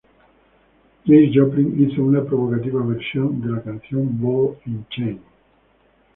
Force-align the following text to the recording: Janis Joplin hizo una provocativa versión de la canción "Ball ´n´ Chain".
Janis 1.05 1.31
Joplin 1.31 1.75
hizo 1.79 2.01
una 2.03 2.23
provocativa 2.25 2.83
versión 2.83 3.39
de 3.39 3.49
la 3.51 3.61
canción 3.61 4.19
"Ball 4.19 4.57
´n´ 4.67 4.89
Chain". 4.89 5.21